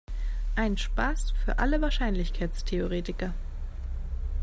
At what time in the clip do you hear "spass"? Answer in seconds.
0.79-1.29